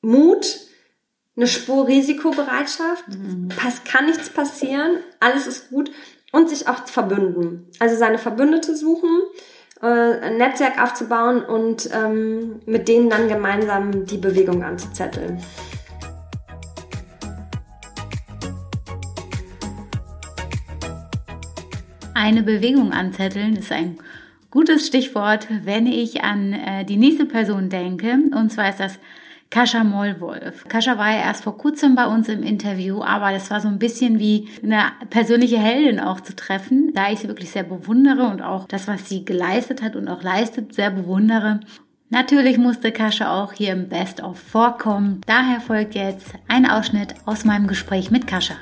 Mut, 0.03 0.61
eine 1.37 1.47
Spur 1.47 1.89
Risikobereitschaft, 1.89 3.09
mhm. 3.09 3.49
kann 3.85 4.07
nichts 4.07 4.29
passieren, 4.29 4.99
alles 5.21 5.47
ist 5.47 5.71
gut 5.71 5.91
und 6.33 6.51
sich 6.51 6.69
auch 6.69 6.87
verbünden. 6.87 7.71
Also 7.79 7.97
seine 7.97 8.19
Verbündete 8.19 8.77
suchen, 8.77 9.23
äh, 9.81 9.87
ein 9.87 10.37
Netzwerk 10.37 10.83
aufzubauen 10.83 11.45
und 11.45 11.89
ähm, 11.93 12.61
mit 12.67 12.89
denen 12.89 13.09
dann 13.09 13.29
gemeinsam 13.29 14.05
die 14.05 14.19
Bewegung 14.19 14.63
anzuzetteln. 14.63 15.43
Eine 22.15 22.45
Bewegung 22.45 22.93
anzetteln 22.93 23.57
ist 23.57 23.73
ein 23.73 23.99
gutes 24.51 24.87
Stichwort, 24.87 25.49
wenn 25.65 25.87
ich 25.87 26.23
an 26.23 26.53
äh, 26.53 26.85
die 26.85 26.97
nächste 26.97 27.27
Person 27.27 27.69
denke. 27.69 28.17
Und 28.33 28.53
zwar 28.53 28.69
ist 28.69 28.79
das 28.79 29.01
Kascha 29.51 29.83
Mollwolf. 29.83 30.67
Kascha 30.69 30.97
war 30.97 31.11
ja 31.11 31.25
erst 31.25 31.43
vor 31.43 31.59
kurzem 31.59 31.97
bei 31.97 32.07
uns 32.07 32.29
im 32.29 32.45
Interview, 32.45 33.03
aber 33.03 33.33
das 33.33 33.51
war 33.51 33.61
so 33.61 33.69
ein 33.69 33.81
bisschen 33.81 34.21
wie 34.21 34.49
eine 34.63 34.93
persönliche 35.11 35.59
Heldin 35.59 35.99
auch 35.99 36.21
zu 36.21 36.37
treffen, 36.37 36.93
da 36.95 37.11
ich 37.11 37.19
sie 37.19 37.29
wirklich 37.29 37.51
sehr 37.51 37.65
bewundere 37.65 38.27
und 38.29 38.43
auch 38.43 38.67
das, 38.69 38.87
was 38.87 39.09
sie 39.09 39.25
geleistet 39.25 39.83
hat 39.83 39.97
und 39.97 40.09
auch 40.09 40.23
leistet, 40.23 40.73
sehr 40.75 40.91
bewundere. 40.91 41.61
Natürlich 42.11 42.59
musste 42.59 42.93
Kascha 42.93 43.43
auch 43.43 43.53
hier 43.53 43.73
im 43.73 43.89
Best 43.89 44.23
of 44.23 44.39
vorkommen. 44.39 45.21
Daher 45.27 45.61
folgt 45.61 45.97
jetzt 45.97 46.35
ein 46.47 46.69
Ausschnitt 46.69 47.15
aus 47.27 47.45
meinem 47.45 47.67
Gespräch 47.67 48.13
mit 48.13 48.29
Kascha. 48.29 48.55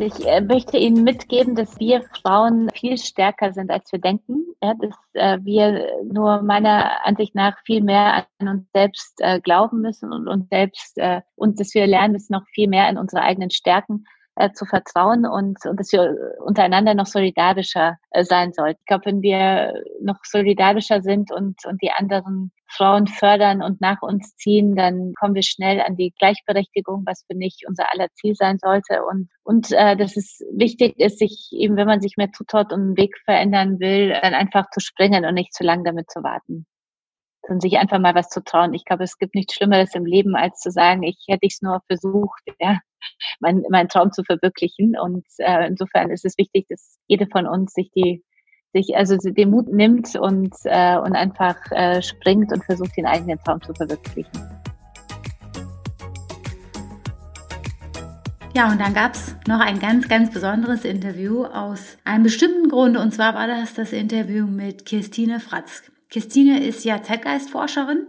Ich 0.00 0.26
äh, 0.26 0.40
möchte 0.40 0.78
Ihnen 0.78 1.04
mitgeben, 1.04 1.54
dass 1.54 1.78
wir 1.78 2.02
Frauen 2.22 2.70
viel 2.70 2.96
stärker 2.96 3.52
sind, 3.52 3.70
als 3.70 3.92
wir 3.92 3.98
denken. 3.98 4.46
Ja, 4.62 4.72
dass 4.72 4.96
äh, 5.12 5.38
wir 5.42 5.86
nur 6.10 6.40
meiner 6.40 7.04
Ansicht 7.04 7.34
nach 7.34 7.58
viel 7.66 7.82
mehr 7.82 8.24
an 8.38 8.48
uns 8.48 8.66
selbst 8.72 9.20
äh, 9.20 9.40
glauben 9.40 9.82
müssen 9.82 10.10
und 10.10 10.26
uns 10.26 10.48
selbst 10.48 10.98
und 11.36 11.60
dass 11.60 11.74
wir 11.74 11.86
lernen 11.86 12.12
müssen, 12.12 12.32
noch 12.32 12.46
viel 12.48 12.68
mehr 12.68 12.88
in 12.88 12.96
unsere 12.96 13.22
eigenen 13.22 13.50
Stärken 13.50 14.06
zu 14.54 14.64
vertrauen 14.64 15.26
und, 15.26 15.58
und 15.66 15.78
dass 15.78 15.92
wir 15.92 16.16
untereinander 16.42 16.94
noch 16.94 17.06
solidarischer 17.06 17.98
sein 18.22 18.52
sollten. 18.54 18.78
Ich 18.80 18.86
glaube, 18.86 19.06
wenn 19.06 19.20
wir 19.20 19.74
noch 20.00 20.24
solidarischer 20.24 21.02
sind 21.02 21.30
und, 21.30 21.66
und 21.66 21.82
die 21.82 21.90
anderen 21.90 22.50
Frauen 22.70 23.06
fördern 23.06 23.62
und 23.62 23.80
nach 23.80 24.00
uns 24.00 24.36
ziehen, 24.36 24.76
dann 24.76 25.12
kommen 25.18 25.34
wir 25.34 25.42
schnell 25.42 25.80
an 25.80 25.96
die 25.96 26.12
Gleichberechtigung, 26.18 27.02
was 27.04 27.24
für 27.26 27.36
mich 27.36 27.62
unser 27.66 27.92
aller 27.92 28.08
Ziel 28.14 28.34
sein 28.34 28.58
sollte. 28.58 29.04
Und, 29.04 29.28
und 29.42 29.72
äh, 29.72 29.96
dass 29.96 30.16
es 30.16 30.40
wichtig 30.52 30.98
ist, 30.98 31.18
sich 31.18 31.50
eben, 31.52 31.76
wenn 31.76 31.86
man 31.86 32.00
sich 32.00 32.16
mehr 32.16 32.32
zutraut 32.32 32.72
und 32.72 32.80
einen 32.80 32.96
Weg 32.96 33.16
verändern 33.24 33.80
will, 33.80 34.10
dann 34.22 34.34
einfach 34.34 34.70
zu 34.70 34.80
springen 34.80 35.24
und 35.24 35.34
nicht 35.34 35.52
zu 35.52 35.64
lange 35.64 35.82
damit 35.82 36.10
zu 36.10 36.22
warten. 36.22 36.66
Und 37.48 37.62
sich 37.62 37.78
einfach 37.78 37.98
mal 37.98 38.14
was 38.14 38.28
zu 38.28 38.44
trauen. 38.44 38.74
Ich 38.74 38.84
glaube, 38.84 39.02
es 39.02 39.18
gibt 39.18 39.34
nichts 39.34 39.54
Schlimmeres 39.54 39.94
im 39.94 40.04
Leben, 40.04 40.36
als 40.36 40.60
zu 40.60 40.70
sagen, 40.70 41.02
ich 41.02 41.24
hätte 41.26 41.46
es 41.46 41.62
nur 41.62 41.80
versucht, 41.88 42.42
ja, 42.60 42.78
meinen 43.40 43.64
mein 43.70 43.88
Traum 43.88 44.12
zu 44.12 44.22
verwirklichen. 44.22 44.96
Und 44.96 45.24
äh, 45.38 45.66
insofern 45.66 46.10
ist 46.10 46.24
es 46.24 46.38
wichtig, 46.38 46.66
dass 46.68 46.98
jede 47.08 47.26
von 47.26 47.46
uns 47.46 47.72
sich 47.72 47.90
die 47.96 48.22
sich 48.72 48.96
also 48.96 49.16
den 49.16 49.50
Mut 49.50 49.72
nimmt 49.72 50.14
und, 50.16 50.54
äh, 50.64 50.96
und 50.98 51.14
einfach 51.14 51.56
äh, 51.70 52.00
springt 52.02 52.52
und 52.52 52.64
versucht, 52.64 52.96
den 52.96 53.06
eigenen 53.06 53.38
Traum 53.38 53.60
zu 53.62 53.74
verwirklichen. 53.74 54.30
Ja, 58.52 58.70
und 58.70 58.80
dann 58.80 58.94
gab's 58.94 59.36
noch 59.46 59.60
ein 59.60 59.78
ganz, 59.78 60.08
ganz 60.08 60.32
besonderes 60.32 60.84
Interview 60.84 61.44
aus 61.44 61.98
einem 62.04 62.24
bestimmten 62.24 62.68
Grund. 62.68 62.96
Und 62.96 63.14
zwar 63.14 63.34
war 63.34 63.46
das 63.46 63.74
das 63.74 63.92
Interview 63.92 64.46
mit 64.46 64.86
Christine 64.86 65.38
Fratz. 65.38 65.84
Christine 66.10 66.60
ist 66.64 66.84
ja 66.84 67.00
Zeitgeistforscherin 67.00 68.08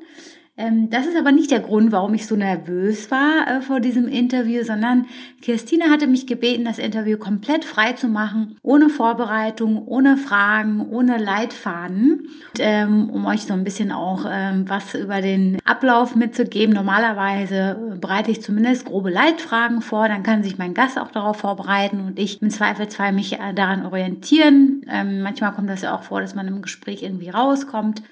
das 0.58 1.08
ist 1.08 1.16
aber 1.16 1.32
nicht 1.32 1.50
der 1.50 1.62
Grund, 1.62 1.92
warum 1.92 2.14
ich 2.14 2.28
so 2.28 2.36
nervös 2.36 3.10
war 3.10 3.48
äh, 3.48 3.62
vor 3.62 3.80
diesem 3.80 4.08
Interview, 4.08 4.64
sondern 4.64 5.06
Christine 5.42 5.90
hatte 5.90 6.08
mich 6.08 6.28
gebeten, 6.28 6.66
das 6.66 6.78
Interview 6.78 7.18
komplett 7.18 7.66
frei 7.66 7.94
zu 7.94 8.08
machen, 8.08 8.58
ohne 8.62 8.90
Vorbereitung, 8.90 9.88
ohne 9.88 10.18
Fragen, 10.18 10.82
ohne 10.90 11.18
Leitfaden, 11.18 12.28
und, 12.52 12.60
ähm, 12.60 13.10
um 13.10 13.26
euch 13.26 13.44
so 13.44 13.54
ein 13.54 13.64
bisschen 13.64 13.92
auch 13.92 14.26
ähm, 14.30 14.66
was 14.68 14.94
über 14.94 15.22
den 15.22 15.58
Ablauf 15.66 16.16
mitzugeben. 16.16 16.76
Normalerweise 16.76 17.98
bereite 18.00 18.32
ich 18.32 18.42
zumindest 18.42 18.86
grobe 18.86 19.10
Leitfragen 19.10 19.82
vor, 19.82 20.08
dann 20.10 20.24
kann 20.24 20.44
sich 20.44 20.58
mein 20.58 20.74
Gast 20.74 21.00
auch 21.00 21.12
darauf 21.12 21.38
vorbereiten 21.38 22.02
und 22.02 22.20
ich 22.20 22.42
im 22.42 22.50
Zweifelsfall 22.50 23.14
mich 23.14 23.40
äh, 23.40 23.54
daran 23.54 23.86
orientieren. 23.86 24.86
Ähm, 24.90 25.22
manchmal 25.22 25.54
kommt 25.54 25.70
das 25.70 25.82
ja 25.82 25.96
auch 25.96 26.04
vor, 26.04 26.22
dass 26.22 26.36
man 26.36 26.48
im 26.48 26.62
Gespräch 26.62 27.04
irgendwie 27.04 27.30
rauskommt. 27.30 28.04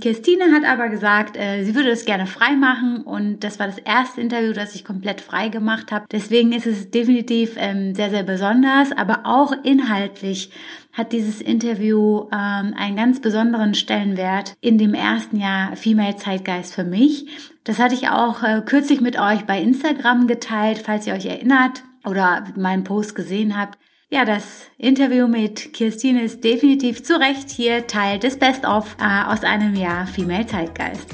Christine 0.00 0.52
hat 0.52 0.64
aber 0.64 0.88
gesagt, 0.88 1.36
äh, 1.36 1.64
sie 1.64 1.74
würde 1.74 1.90
das 1.90 2.06
gerne 2.06 2.26
frei 2.26 2.52
machen 2.52 3.02
und 3.02 3.40
das 3.44 3.58
war 3.58 3.66
das 3.66 3.78
erste 3.78 4.22
Interview, 4.22 4.54
das 4.54 4.74
ich 4.74 4.86
komplett 4.86 5.20
frei 5.20 5.48
gemacht 5.48 5.92
habe. 5.92 6.06
Deswegen 6.10 6.52
ist 6.52 6.66
es 6.66 6.90
definitiv 6.90 7.56
ähm, 7.58 7.94
sehr, 7.94 8.08
sehr 8.08 8.22
besonders, 8.22 8.92
aber 8.92 9.20
auch 9.24 9.52
inhaltlich 9.64 10.50
hat 10.94 11.12
dieses 11.12 11.42
Interview 11.42 12.22
ähm, 12.32 12.74
einen 12.74 12.96
ganz 12.96 13.20
besonderen 13.20 13.74
Stellenwert 13.74 14.54
in 14.62 14.78
dem 14.78 14.94
ersten 14.94 15.36
Jahr 15.36 15.76
Female 15.76 16.16
Zeitgeist 16.16 16.74
für 16.74 16.84
mich. 16.84 17.26
Das 17.64 17.78
hatte 17.78 17.94
ich 17.94 18.08
auch 18.08 18.42
äh, 18.42 18.62
kürzlich 18.64 19.02
mit 19.02 19.20
euch 19.20 19.44
bei 19.44 19.60
Instagram 19.60 20.26
geteilt, 20.26 20.78
falls 20.78 21.06
ihr 21.06 21.12
euch 21.12 21.26
erinnert 21.26 21.84
oder 22.04 22.44
meinen 22.56 22.84
Post 22.84 23.14
gesehen 23.14 23.58
habt. 23.58 23.78
Ja, 24.14 24.26
das 24.26 24.66
Interview 24.76 25.26
mit 25.26 25.72
Kirstine 25.72 26.22
ist 26.22 26.44
definitiv 26.44 27.02
zu 27.02 27.18
Recht 27.18 27.48
hier 27.48 27.86
Teil 27.86 28.18
des 28.18 28.38
Best-of 28.38 28.94
äh, 29.00 29.24
aus 29.24 29.42
einem 29.42 29.74
Jahr 29.74 30.06
Female 30.06 30.44
Zeitgeist. 30.44 31.08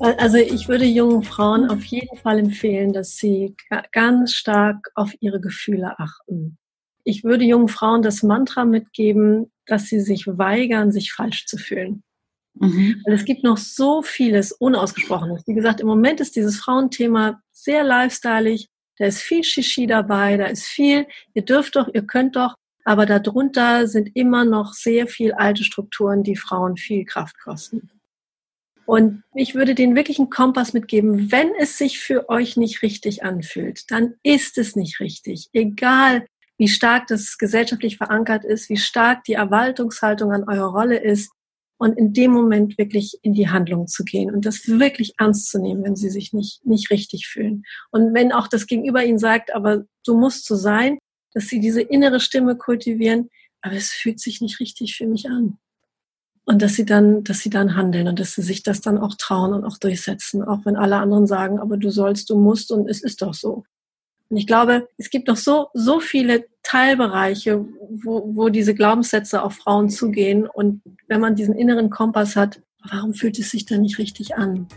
Also 0.00 0.38
ich 0.38 0.66
würde 0.66 0.86
jungen 0.86 1.22
Frauen 1.22 1.70
auf 1.70 1.84
jeden 1.84 2.16
Fall 2.16 2.40
empfehlen, 2.40 2.92
dass 2.92 3.14
sie 3.14 3.54
ganz 3.92 4.32
stark 4.32 4.90
auf 4.96 5.14
ihre 5.20 5.40
Gefühle 5.40 6.00
achten. 6.00 6.58
Ich 7.04 7.22
würde 7.22 7.44
jungen 7.44 7.68
Frauen 7.68 8.02
das 8.02 8.24
Mantra 8.24 8.64
mitgeben, 8.64 9.52
dass 9.66 9.84
sie 9.84 10.00
sich 10.00 10.26
weigern, 10.26 10.90
sich 10.90 11.12
falsch 11.12 11.46
zu 11.46 11.58
fühlen. 11.58 12.02
Mhm. 12.62 13.02
Weil 13.04 13.14
es 13.14 13.24
gibt 13.24 13.42
noch 13.42 13.56
so 13.58 14.02
vieles 14.02 14.52
Unausgesprochenes. 14.52 15.42
Wie 15.46 15.54
gesagt, 15.54 15.80
im 15.80 15.88
Moment 15.88 16.20
ist 16.20 16.36
dieses 16.36 16.58
Frauenthema 16.58 17.42
sehr 17.50 17.82
lifestyleig. 17.82 18.66
Da 18.98 19.06
ist 19.06 19.20
viel 19.20 19.42
Shishi 19.42 19.86
dabei, 19.86 20.36
da 20.36 20.46
ist 20.46 20.66
viel, 20.66 21.06
ihr 21.34 21.42
dürft 21.42 21.76
doch, 21.76 21.88
ihr 21.92 22.02
könnt 22.06 22.36
doch, 22.36 22.54
aber 22.84 23.06
darunter 23.06 23.88
sind 23.88 24.10
immer 24.14 24.44
noch 24.44 24.74
sehr 24.74 25.08
viel 25.08 25.32
alte 25.32 25.64
Strukturen, 25.64 26.22
die 26.22 26.36
Frauen 26.36 26.76
viel 26.76 27.04
Kraft 27.04 27.40
kosten. 27.40 27.90
Und 28.84 29.22
ich 29.34 29.54
würde 29.54 29.74
den 29.74 29.96
wirklichen 29.96 30.28
Kompass 30.28 30.72
mitgeben, 30.72 31.32
wenn 31.32 31.52
es 31.58 31.78
sich 31.78 32.00
für 32.00 32.28
euch 32.28 32.56
nicht 32.56 32.82
richtig 32.82 33.24
anfühlt, 33.24 33.90
dann 33.90 34.14
ist 34.22 34.58
es 34.58 34.76
nicht 34.76 35.00
richtig. 35.00 35.48
Egal, 35.52 36.26
wie 36.58 36.68
stark 36.68 37.06
das 37.06 37.38
gesellschaftlich 37.38 37.96
verankert 37.96 38.44
ist, 38.44 38.68
wie 38.68 38.76
stark 38.76 39.24
die 39.24 39.32
Erwartungshaltung 39.32 40.32
an 40.32 40.44
eure 40.48 40.66
Rolle 40.66 40.98
ist, 40.98 41.32
und 41.78 41.98
in 41.98 42.12
dem 42.12 42.30
Moment 42.30 42.78
wirklich 42.78 43.18
in 43.22 43.32
die 43.32 43.48
Handlung 43.48 43.86
zu 43.88 44.04
gehen 44.04 44.32
und 44.32 44.46
das 44.46 44.68
wirklich 44.68 45.14
ernst 45.18 45.50
zu 45.50 45.60
nehmen, 45.60 45.82
wenn 45.82 45.96
sie 45.96 46.10
sich 46.10 46.32
nicht, 46.32 46.64
nicht 46.64 46.90
richtig 46.90 47.26
fühlen. 47.26 47.64
Und 47.90 48.14
wenn 48.14 48.32
auch 48.32 48.48
das 48.48 48.66
Gegenüber 48.66 49.04
ihnen 49.04 49.18
sagt, 49.18 49.54
aber 49.54 49.84
so 50.02 50.16
musst 50.16 50.48
du 50.48 50.54
sein, 50.54 50.98
dass 51.32 51.48
sie 51.48 51.60
diese 51.60 51.80
innere 51.80 52.20
Stimme 52.20 52.56
kultivieren, 52.56 53.30
aber 53.62 53.74
es 53.74 53.90
fühlt 53.90 54.20
sich 54.20 54.40
nicht 54.40 54.60
richtig 54.60 54.96
für 54.96 55.06
mich 55.06 55.28
an. 55.28 55.58
Und 56.44 56.60
dass 56.60 56.74
sie 56.74 56.84
dann, 56.84 57.22
dass 57.22 57.38
sie 57.40 57.50
dann 57.50 57.76
handeln 57.76 58.08
und 58.08 58.18
dass 58.18 58.34
sie 58.34 58.42
sich 58.42 58.62
das 58.62 58.80
dann 58.80 58.98
auch 58.98 59.14
trauen 59.14 59.52
und 59.52 59.64
auch 59.64 59.78
durchsetzen, 59.78 60.42
auch 60.42 60.64
wenn 60.64 60.76
alle 60.76 60.96
anderen 60.96 61.26
sagen, 61.26 61.60
aber 61.60 61.76
du 61.76 61.90
sollst, 61.90 62.30
du 62.30 62.38
musst 62.38 62.72
und 62.72 62.88
es 62.88 63.02
ist 63.02 63.22
doch 63.22 63.34
so. 63.34 63.64
Und 64.32 64.38
ich 64.38 64.46
glaube, 64.46 64.88
es 64.96 65.10
gibt 65.10 65.28
noch 65.28 65.36
so, 65.36 65.68
so 65.74 66.00
viele 66.00 66.46
Teilbereiche, 66.62 67.66
wo, 68.02 68.34
wo 68.34 68.48
diese 68.48 68.74
Glaubenssätze 68.74 69.42
auf 69.42 69.56
Frauen 69.56 69.90
zugehen. 69.90 70.46
Und 70.46 70.80
wenn 71.06 71.20
man 71.20 71.36
diesen 71.36 71.54
inneren 71.54 71.90
Kompass 71.90 72.34
hat, 72.34 72.62
warum 72.90 73.12
fühlt 73.12 73.38
es 73.38 73.50
sich 73.50 73.66
dann 73.66 73.82
nicht 73.82 73.98
richtig 73.98 74.34
an? 74.34 74.68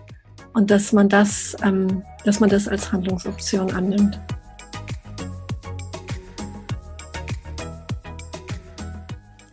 Und 0.52 0.72
dass 0.72 0.92
man 0.92 1.08
das, 1.08 1.56
ähm, 1.64 2.04
dass 2.26 2.42
man 2.42 2.50
das 2.50 2.68
als 2.68 2.92
Handlungsoption 2.92 3.72
annimmt. 3.72 4.20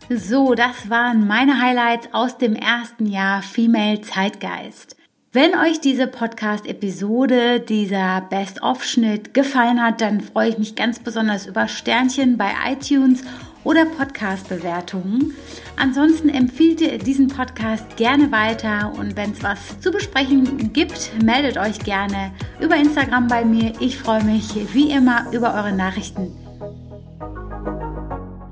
So, 0.09 0.53
das 0.53 0.89
waren 0.89 1.25
meine 1.27 1.61
Highlights 1.61 2.09
aus 2.11 2.37
dem 2.37 2.57
ersten 2.57 3.05
Jahr 3.05 3.41
Female 3.41 4.01
Zeitgeist. 4.01 4.97
Wenn 5.35 5.55
euch 5.55 5.81
diese 5.81 6.05
Podcast-Episode, 6.05 7.59
dieser 7.59 8.21
Best-of-Schnitt 8.21 9.33
gefallen 9.33 9.81
hat, 9.81 9.99
dann 9.99 10.21
freue 10.21 10.49
ich 10.49 10.59
mich 10.59 10.75
ganz 10.75 10.99
besonders 10.99 11.47
über 11.47 11.67
Sternchen 11.67 12.37
bei 12.37 12.51
iTunes 12.69 13.23
oder 13.63 13.85
Podcast-Bewertungen. 13.85 15.33
Ansonsten 15.75 16.29
empfiehlt 16.29 16.81
ihr 16.81 16.99
diesen 16.99 17.29
Podcast 17.29 17.97
gerne 17.97 18.31
weiter 18.31 18.93
und 18.95 19.17
wenn 19.17 19.31
es 19.31 19.41
was 19.41 19.79
zu 19.79 19.89
besprechen 19.89 20.71
gibt, 20.71 21.09
meldet 21.23 21.57
euch 21.57 21.79
gerne 21.79 22.31
über 22.59 22.75
Instagram 22.75 23.27
bei 23.27 23.43
mir. 23.43 23.73
Ich 23.79 23.97
freue 23.97 24.23
mich 24.23 24.53
wie 24.71 24.91
immer 24.91 25.31
über 25.31 25.55
eure 25.55 25.73
Nachrichten. 25.73 26.31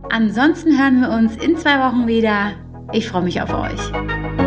Ansonsten 0.09 0.79
hören 0.79 0.99
wir 1.01 1.11
uns 1.11 1.37
in 1.37 1.57
zwei 1.57 1.77
Wochen 1.77 2.07
wieder. 2.07 2.53
Ich 2.91 3.07
freue 3.07 3.21
mich 3.21 3.39
auf 3.39 3.53
euch. 3.53 4.40